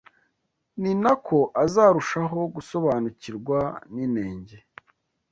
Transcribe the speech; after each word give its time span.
ni 0.81 0.91
na 1.03 1.13
ko 1.25 1.37
azarushaho 1.63 2.39
gusobanukirwa 2.55 3.59
n’inenge 3.93 4.57